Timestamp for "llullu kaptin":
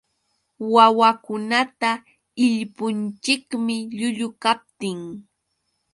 3.97-4.99